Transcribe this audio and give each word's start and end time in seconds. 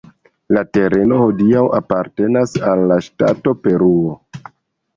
La 0.55 0.61
tereno 0.77 1.19
hodiaŭ 1.25 1.61
apartenas 1.81 2.57
al 2.73 2.83
la 2.93 2.99
ŝtato 3.09 3.57
Peruo. 3.63 4.21